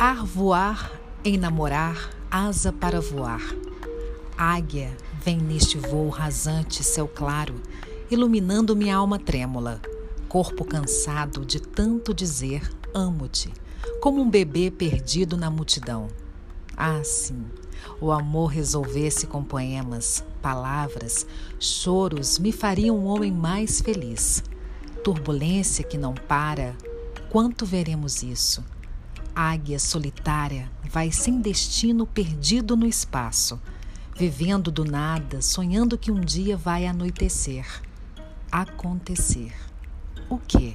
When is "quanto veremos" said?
27.28-28.22